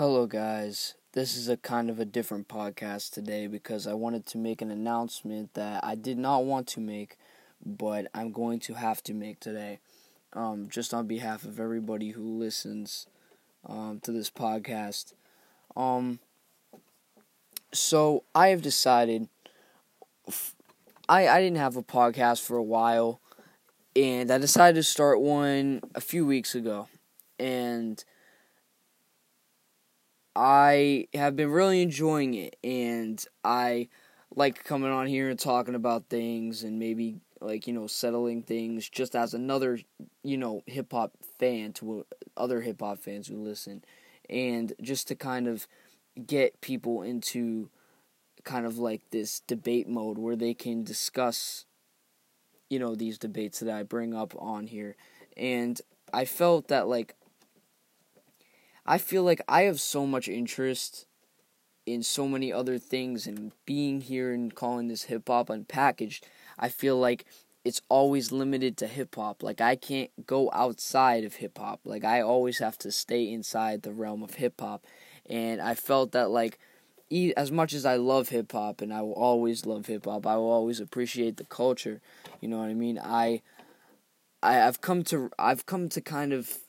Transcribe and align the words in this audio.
Hello, 0.00 0.26
guys. 0.26 0.94
This 1.12 1.36
is 1.36 1.48
a 1.48 1.56
kind 1.56 1.90
of 1.90 1.98
a 1.98 2.04
different 2.04 2.46
podcast 2.46 3.10
today 3.10 3.48
because 3.48 3.84
I 3.84 3.94
wanted 3.94 4.26
to 4.26 4.38
make 4.38 4.62
an 4.62 4.70
announcement 4.70 5.54
that 5.54 5.82
I 5.82 5.96
did 5.96 6.18
not 6.18 6.44
want 6.44 6.68
to 6.68 6.80
make, 6.80 7.16
but 7.66 8.06
I'm 8.14 8.30
going 8.30 8.60
to 8.60 8.74
have 8.74 9.02
to 9.02 9.12
make 9.12 9.40
today. 9.40 9.80
Um, 10.34 10.68
just 10.70 10.94
on 10.94 11.08
behalf 11.08 11.42
of 11.42 11.58
everybody 11.58 12.10
who 12.10 12.38
listens 12.38 13.08
um, 13.66 13.98
to 14.04 14.12
this 14.12 14.30
podcast. 14.30 15.14
Um, 15.76 16.20
so 17.72 18.22
I 18.36 18.50
have 18.50 18.62
decided. 18.62 19.28
I 21.08 21.26
I 21.26 21.40
didn't 21.40 21.58
have 21.58 21.76
a 21.76 21.82
podcast 21.82 22.40
for 22.42 22.56
a 22.56 22.62
while, 22.62 23.20
and 23.96 24.30
I 24.30 24.38
decided 24.38 24.76
to 24.76 24.84
start 24.84 25.20
one 25.20 25.80
a 25.96 26.00
few 26.00 26.24
weeks 26.24 26.54
ago, 26.54 26.86
and 27.40 28.04
I 30.38 31.08
have 31.14 31.34
been 31.34 31.50
really 31.50 31.82
enjoying 31.82 32.34
it, 32.34 32.54
and 32.62 33.22
I 33.42 33.88
like 34.36 34.62
coming 34.62 34.92
on 34.92 35.08
here 35.08 35.28
and 35.28 35.36
talking 35.38 35.74
about 35.74 36.08
things, 36.08 36.62
and 36.62 36.78
maybe 36.78 37.16
like 37.40 37.66
you 37.66 37.72
know 37.72 37.88
settling 37.88 38.44
things 38.44 38.88
just 38.88 39.16
as 39.16 39.34
another 39.34 39.80
you 40.22 40.36
know 40.36 40.62
hip 40.66 40.92
hop 40.92 41.10
fan 41.40 41.72
to 41.72 42.06
other 42.36 42.60
hip 42.60 42.80
hop 42.80 43.00
fans 43.00 43.26
who 43.26 43.34
listen, 43.36 43.82
and 44.30 44.74
just 44.80 45.08
to 45.08 45.16
kind 45.16 45.48
of 45.48 45.66
get 46.24 46.60
people 46.60 47.02
into 47.02 47.68
kind 48.44 48.64
of 48.64 48.78
like 48.78 49.02
this 49.10 49.40
debate 49.40 49.88
mode 49.88 50.18
where 50.18 50.36
they 50.36 50.54
can 50.54 50.84
discuss 50.84 51.66
you 52.70 52.78
know 52.78 52.94
these 52.94 53.18
debates 53.18 53.58
that 53.58 53.74
I 53.74 53.82
bring 53.82 54.14
up 54.14 54.36
on 54.38 54.68
here. 54.68 54.94
And 55.36 55.80
I 56.12 56.26
felt 56.26 56.68
that 56.68 56.86
like 56.86 57.16
I 58.88 58.96
feel 58.96 59.22
like 59.22 59.42
I 59.46 59.62
have 59.62 59.82
so 59.82 60.06
much 60.06 60.28
interest 60.28 61.04
in 61.84 62.02
so 62.02 62.26
many 62.26 62.50
other 62.50 62.78
things 62.78 63.26
and 63.26 63.52
being 63.66 64.00
here 64.00 64.32
and 64.32 64.54
calling 64.54 64.88
this 64.88 65.04
hip 65.04 65.28
hop 65.28 65.48
unpackaged. 65.48 66.22
I 66.58 66.70
feel 66.70 66.96
like 66.96 67.26
it's 67.66 67.82
always 67.90 68.32
limited 68.32 68.78
to 68.78 68.86
hip 68.86 69.14
hop. 69.14 69.42
Like 69.42 69.60
I 69.60 69.76
can't 69.76 70.10
go 70.26 70.50
outside 70.54 71.24
of 71.24 71.34
hip 71.34 71.58
hop. 71.58 71.80
Like 71.84 72.02
I 72.02 72.22
always 72.22 72.60
have 72.60 72.78
to 72.78 72.90
stay 72.90 73.30
inside 73.30 73.82
the 73.82 73.92
realm 73.92 74.22
of 74.22 74.36
hip 74.36 74.58
hop. 74.58 74.86
And 75.28 75.60
I 75.60 75.74
felt 75.74 76.12
that 76.12 76.30
like 76.30 76.58
as 77.36 77.52
much 77.52 77.74
as 77.74 77.84
I 77.84 77.96
love 77.96 78.30
hip 78.30 78.52
hop 78.52 78.80
and 78.80 78.90
I 78.90 79.02
will 79.02 79.12
always 79.12 79.66
love 79.66 79.84
hip 79.84 80.06
hop, 80.06 80.26
I 80.26 80.36
will 80.36 80.50
always 80.50 80.80
appreciate 80.80 81.36
the 81.36 81.44
culture. 81.44 82.00
You 82.40 82.48
know 82.48 82.56
what 82.56 82.70
I 82.70 82.74
mean? 82.74 82.98
I 82.98 83.42
I 84.42 84.62
I've 84.62 84.80
come 84.80 85.04
to 85.04 85.30
I've 85.38 85.66
come 85.66 85.90
to 85.90 86.00
kind 86.00 86.32
of 86.32 86.60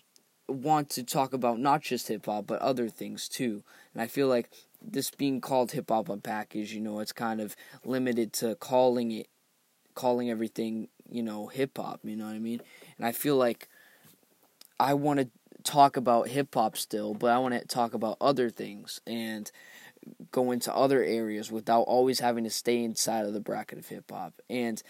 want 0.52 0.90
to 0.92 1.04
talk 1.04 1.34
about 1.34 1.60
not 1.60 1.82
just 1.82 2.08
hip 2.08 2.26
hop 2.26 2.48
but 2.48 2.62
other 2.62 2.90
things 2.90 3.28
too. 3.28 3.64
And 3.94 4.02
I 4.02 4.08
feel 4.08 4.28
like 4.28 4.50
this 4.82 5.12
being 5.12 5.42
called 5.42 5.72
hip 5.72 5.90
hop 5.90 6.08
unpackaged, 6.08 6.72
you 6.72 6.82
know, 6.82 7.00
it's 7.00 7.12
kind 7.12 7.42
of 7.42 7.56
limited 7.84 8.34
to 8.34 8.56
calling 8.56 9.12
it 9.12 9.28
calling 9.96 10.30
everything, 10.30 10.88
you 11.10 11.22
know, 11.22 11.48
hip 11.48 11.78
hop, 11.78 12.00
you 12.04 12.16
know 12.16 12.26
what 12.26 12.36
I 12.36 12.40
mean? 12.40 12.62
And 12.98 13.06
I 13.06 13.12
feel 13.12 13.36
like 13.36 13.68
I 14.80 14.94
want 14.94 15.20
to 15.20 15.30
talk 15.64 15.98
about 15.98 16.30
hip 16.30 16.54
hop 16.54 16.78
still, 16.78 17.14
but 17.14 17.32
I 17.32 17.38
want 17.40 17.54
to 17.54 17.68
talk 17.68 17.94
about 17.94 18.18
other 18.22 18.50
things 18.50 19.02
and 19.06 19.52
go 20.32 20.52
into 20.52 20.74
other 20.74 21.04
areas 21.04 21.52
without 21.52 21.82
always 21.82 22.20
having 22.20 22.46
to 22.46 22.50
stay 22.50 22.84
inside 22.84 23.26
of 23.26 23.34
the 23.34 23.42
bracket 23.42 23.78
of 23.78 23.88
hip 23.88 24.10
hop. 24.10 24.34
And 24.50 24.82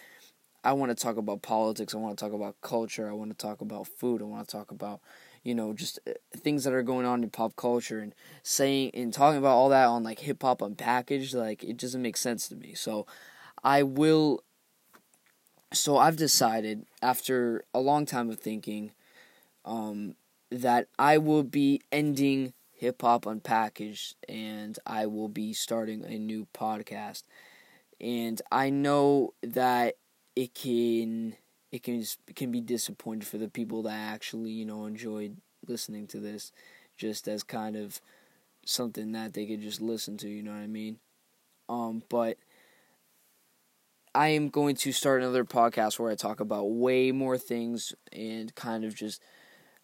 I 0.63 0.73
want 0.73 0.95
to 0.95 1.01
talk 1.01 1.17
about 1.17 1.41
politics, 1.41 1.95
I 1.95 1.97
want 1.97 2.17
to 2.17 2.23
talk 2.23 2.33
about 2.33 2.61
culture, 2.61 3.09
I 3.09 3.13
want 3.13 3.31
to 3.31 3.37
talk 3.37 3.61
about 3.61 3.87
food, 3.87 4.21
I 4.21 4.25
want 4.25 4.47
to 4.47 4.51
talk 4.51 4.71
about 4.71 4.99
you 5.43 5.55
know, 5.55 5.73
just 5.73 5.99
uh, 6.07 6.11
things 6.35 6.63
that 6.63 6.73
are 6.73 6.83
going 6.83 7.05
on 7.05 7.23
in 7.23 7.29
pop 7.29 7.55
culture 7.55 7.99
and 7.99 8.13
saying 8.43 8.91
and 8.93 9.13
talking 9.13 9.37
about 9.37 9.55
all 9.55 9.69
that 9.69 9.87
on 9.87 10.03
like 10.03 10.19
hip 10.19 10.41
hop 10.41 10.59
unpackaged, 10.59 11.33
like 11.33 11.63
it 11.63 11.77
doesn't 11.77 12.01
make 12.01 12.17
sense 12.17 12.47
to 12.47 12.55
me. 12.55 12.73
So 12.73 13.05
I 13.63 13.83
will 13.83 14.43
so 15.71 15.97
I've 15.97 16.15
decided 16.15 16.85
after 17.01 17.63
a 17.73 17.79
long 17.79 18.05
time 18.05 18.29
of 18.29 18.39
thinking 18.39 18.91
um, 19.65 20.15
that 20.49 20.87
I 20.97 21.17
will 21.17 21.43
be 21.43 21.81
ending 21.91 22.53
hip 22.71 23.01
hop 23.01 23.25
unpackaged 23.25 24.15
and 24.27 24.79
I 24.85 25.05
will 25.05 25.29
be 25.29 25.53
starting 25.53 26.03
a 26.03 26.17
new 26.17 26.47
podcast. 26.53 27.23
And 28.01 28.41
I 28.51 28.69
know 28.69 29.33
that 29.43 29.95
it 30.35 30.55
can 30.55 31.35
it 31.71 31.83
can 31.83 32.03
can 32.35 32.51
be 32.51 32.61
disappointing 32.61 33.25
for 33.25 33.37
the 33.37 33.49
people 33.49 33.83
that 33.83 33.93
actually 33.93 34.51
you 34.51 34.65
know 34.65 34.85
enjoyed 34.85 35.37
listening 35.67 36.07
to 36.07 36.19
this, 36.19 36.51
just 36.97 37.27
as 37.27 37.43
kind 37.43 37.75
of 37.75 38.01
something 38.65 39.11
that 39.11 39.33
they 39.33 39.45
could 39.45 39.61
just 39.61 39.81
listen 39.81 40.17
to. 40.17 40.29
You 40.29 40.43
know 40.43 40.51
what 40.51 40.61
I 40.61 40.67
mean? 40.67 40.99
Um, 41.67 42.03
but 42.09 42.37
I 44.15 44.29
am 44.29 44.49
going 44.49 44.75
to 44.77 44.91
start 44.91 45.21
another 45.21 45.45
podcast 45.45 45.99
where 45.99 46.11
I 46.11 46.15
talk 46.15 46.39
about 46.39 46.71
way 46.71 47.11
more 47.11 47.37
things 47.37 47.93
and 48.11 48.53
kind 48.55 48.83
of 48.83 48.95
just 48.95 49.21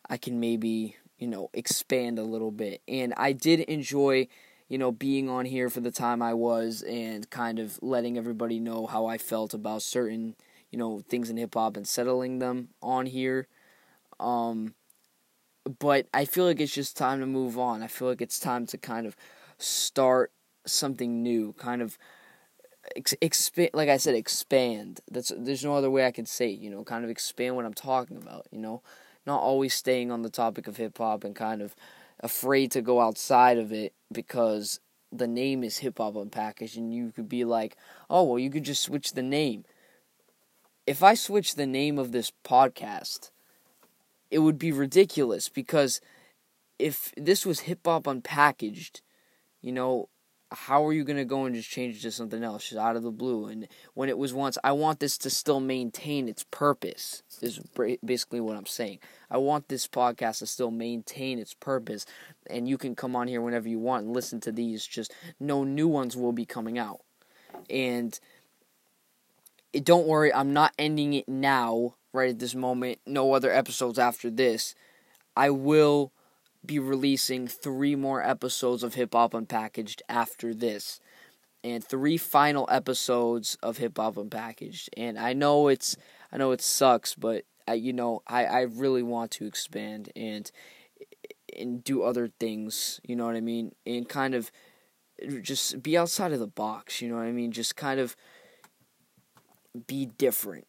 I 0.10 0.18
can 0.18 0.40
maybe 0.40 0.96
you 1.18 1.28
know 1.28 1.50
expand 1.54 2.18
a 2.20 2.24
little 2.24 2.52
bit. 2.52 2.82
And 2.88 3.14
I 3.18 3.34
did 3.34 3.60
enjoy 3.62 4.28
you 4.68 4.80
know 4.80 4.92
being 4.92 5.30
on 5.30 5.46
here 5.46 5.70
for 5.70 5.80
the 5.80 5.92
time 5.92 6.24
I 6.24 6.34
was 6.34 6.82
and 6.82 7.30
kind 7.30 7.60
of 7.60 7.78
letting 7.84 8.18
everybody 8.18 8.60
know 8.60 8.88
how 8.88 9.06
I 9.06 9.20
felt 9.20 9.54
about 9.54 9.84
certain 9.84 10.36
you 10.76 10.80
know 10.80 11.00
things 11.08 11.30
in 11.30 11.38
hip 11.38 11.54
hop 11.54 11.78
and 11.78 11.88
settling 11.88 12.40
them 12.40 12.68
on 12.82 13.06
here. 13.06 13.48
Um, 14.20 14.76
but 15.80 16.08
I 16.14 16.26
feel 16.26 16.44
like 16.44 16.60
it's 16.60 16.74
just 16.74 16.98
time 16.98 17.22
to 17.22 17.26
move 17.26 17.58
on. 17.58 17.82
I 17.82 17.88
feel 17.88 18.10
like 18.10 18.22
it's 18.22 18.42
time 18.42 18.66
to 18.68 18.78
kind 18.78 19.08
of 19.08 19.16
start 19.58 20.34
something 20.66 21.24
new, 21.24 21.54
kind 21.54 21.82
of 21.82 21.98
ex- 22.94 23.16
expand. 23.22 23.70
Like 23.74 23.88
I 23.88 23.96
said, 23.96 24.16
expand. 24.16 25.00
That's 25.10 25.32
there's 25.38 25.64
no 25.64 25.76
other 25.76 25.90
way 25.90 26.06
I 26.06 26.12
can 26.12 26.26
say. 26.26 26.50
It, 26.50 26.60
you 26.60 26.70
know, 26.70 26.84
kind 26.84 27.06
of 27.06 27.10
expand 27.10 27.56
what 27.56 27.64
I'm 27.64 27.74
talking 27.74 28.18
about. 28.18 28.46
You 28.52 28.60
know, 28.60 28.82
not 29.26 29.40
always 29.40 29.74
staying 29.74 30.12
on 30.12 30.24
the 30.24 30.30
topic 30.30 30.68
of 30.68 30.76
hip 30.76 30.98
hop 30.98 31.24
and 31.24 31.34
kind 31.34 31.62
of 31.62 31.74
afraid 32.20 32.70
to 32.72 32.82
go 32.82 33.00
outside 33.00 33.58
of 33.58 33.72
it 33.72 33.94
because 34.12 34.82
the 35.10 35.28
name 35.28 35.64
is 35.64 35.78
hip 35.78 36.00
hop 36.00 36.16
unpackaged, 36.16 36.76
and 36.76 36.94
you 36.94 37.14
could 37.14 37.30
be 37.30 37.46
like, 37.46 37.78
oh 38.10 38.24
well, 38.24 38.40
you 38.40 38.50
could 38.50 38.66
just 38.66 38.84
switch 38.84 39.14
the 39.14 39.24
name 39.24 39.64
if 40.88 41.02
I 41.02 41.14
switch 41.14 41.56
the 41.56 41.66
name 41.66 41.98
of 41.98 42.12
this 42.12 42.32
podcast, 42.44 43.32
it 44.30 44.40
would 44.40 44.60
be 44.60 44.72
ridiculous 44.72 45.50
because 45.50 46.02
if 46.78 47.14
this 47.18 47.46
was 47.46 47.62
hip 47.62 47.80
hop 47.86 48.04
unpackaged, 48.04 49.02
you 49.62 49.72
know, 49.72 50.10
how 50.52 50.86
are 50.86 50.94
you 50.94 51.04
going 51.04 51.18
to 51.18 51.26
go 51.26 51.46
and 51.46 51.56
just 51.56 51.70
change 51.70 51.98
it 51.98 52.02
to 52.02 52.12
something 52.12 52.44
else 52.44 52.70
just 52.70 52.80
out 52.80 52.96
of 52.96 53.04
the 53.04 53.12
blue? 53.12 53.48
And 53.48 53.68
when 53.94 54.10
it 54.10 54.18
was 54.18 54.34
once, 54.34 54.58
I 54.64 54.74
want 54.74 55.00
this 55.00 55.18
to 55.20 55.30
still 55.30 55.60
maintain 55.60 56.30
its 56.30 56.46
purpose, 56.52 57.24
is 57.42 57.60
basically 58.06 58.40
what 58.40 58.56
I'm 58.56 58.68
saying. 58.68 59.00
I 59.30 59.38
want 59.38 59.68
this 59.68 59.88
podcast 59.88 60.40
to 60.40 60.46
still 60.46 60.72
maintain 60.72 61.40
its 61.40 61.56
purpose, 61.56 62.06
and 62.48 62.70
you 62.70 62.78
can 62.78 62.96
come 62.96 63.16
on 63.16 63.28
here 63.28 63.42
whenever 63.42 63.68
you 63.68 63.80
want 63.80 64.06
and 64.06 64.14
listen 64.14 64.40
to 64.42 64.52
these, 64.52 64.86
just 64.86 65.14
no 65.40 65.64
new 65.64 65.88
ones 65.88 66.16
will 66.16 66.32
be 66.32 66.46
coming 66.46 66.78
out. 66.78 67.02
And 67.70 68.18
don't 69.84 70.08
worry, 70.08 70.34
I'm 70.34 70.54
not 70.54 70.74
ending 70.78 71.14
it 71.14 71.28
now, 71.28 71.96
right 72.14 72.30
at 72.30 72.40
this 72.40 72.56
moment. 72.56 73.00
No 73.06 73.34
other 73.34 73.52
episodes 73.52 74.00
after 74.00 74.30
this. 74.30 74.76
I 75.36 75.50
will 75.50 76.12
be 76.66 76.80
releasing 76.80 77.48
three 77.48 77.96
more 77.96 78.24
episodes 78.24 78.84
of 78.84 78.96
Hip 78.96 79.14
Hop 79.14 79.34
Unpackaged 79.34 80.02
after 80.10 80.54
this. 80.54 81.00
And 81.64 81.84
three 81.84 82.18
final 82.18 82.68
episodes 82.72 83.58
of 83.62 83.78
Hip 83.78 83.98
Hop 83.98 84.16
Unpackaged. 84.16 84.90
And 84.96 85.18
I 85.20 85.34
know 85.34 85.68
it's 85.68 85.98
I 86.32 86.38
know 86.38 86.52
it 86.52 86.62
sucks, 86.62 87.16
but 87.16 87.44
I, 87.68 87.74
you 87.74 87.94
know, 87.94 88.22
I, 88.28 88.46
I 88.46 88.62
really 88.62 89.04
want 89.04 89.32
to 89.32 89.46
expand 89.46 90.12
and 90.16 90.50
and 91.58 91.84
do 91.84 92.04
other 92.04 92.30
things, 92.40 93.00
you 93.04 93.16
know 93.16 93.26
what 93.26 93.36
I 93.36 93.42
mean? 93.42 93.74
And 93.86 94.08
kind 94.08 94.36
of 94.36 94.52
just 95.42 95.82
be 95.82 95.98
outside 95.98 96.34
of 96.34 96.40
the 96.40 96.48
box, 96.48 97.02
you 97.02 97.10
know 97.10 97.16
what 97.16 97.26
I 97.26 97.32
mean? 97.32 97.52
Just 97.52 97.76
kind 97.76 98.00
of 98.00 98.16
be 99.88 100.06
different. 100.06 100.68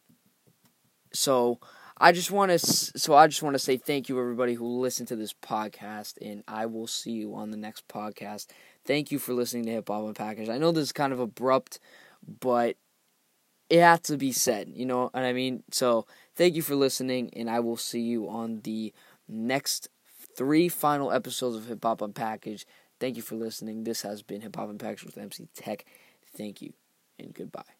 So 1.13 1.59
I 1.99 2.11
just 2.11 2.31
want 2.31 2.51
to 2.51 2.59
so 2.59 3.15
I 3.15 3.27
just 3.27 3.41
want 3.41 3.55
to 3.55 3.59
say 3.59 3.77
thank 3.77 4.07
you 4.07 4.19
everybody 4.19 4.53
who 4.53 4.65
listened 4.79 5.07
to 5.09 5.15
this 5.15 5.33
podcast 5.33 6.13
and 6.21 6.43
I 6.47 6.65
will 6.67 6.87
see 6.87 7.11
you 7.11 7.35
on 7.35 7.51
the 7.51 7.57
next 7.57 7.87
podcast. 7.87 8.47
Thank 8.85 9.11
you 9.11 9.19
for 9.19 9.33
listening 9.33 9.65
to 9.65 9.71
Hip 9.71 9.87
Hop 9.89 10.03
Unpackaged. 10.03 10.49
I 10.49 10.57
know 10.57 10.71
this 10.71 10.83
is 10.83 10.91
kind 10.91 11.11
of 11.11 11.19
abrupt, 11.19 11.79
but 12.39 12.77
it 13.69 13.81
has 13.81 14.01
to 14.01 14.17
be 14.17 14.31
said, 14.31 14.69
you 14.73 14.85
know 14.85 15.09
what 15.11 15.15
I 15.15 15.33
mean? 15.33 15.63
So, 15.71 16.05
thank 16.35 16.55
you 16.55 16.61
for 16.61 16.75
listening 16.75 17.31
and 17.35 17.49
I 17.49 17.59
will 17.59 17.75
see 17.77 18.01
you 18.01 18.29
on 18.29 18.61
the 18.61 18.93
next 19.27 19.89
3 20.37 20.69
final 20.69 21.11
episodes 21.11 21.57
of 21.57 21.67
Hip 21.67 21.83
Hop 21.83 21.99
Unpackaged. 21.99 22.65
Thank 22.99 23.17
you 23.17 23.21
for 23.21 23.35
listening. 23.35 23.83
This 23.83 24.03
has 24.03 24.21
been 24.21 24.41
Hip 24.41 24.55
Hop 24.55 24.69
Unpackaged 24.69 25.05
with 25.05 25.17
MC 25.17 25.47
Tech. 25.53 25.85
Thank 26.37 26.61
you 26.61 26.73
and 27.19 27.33
goodbye. 27.33 27.76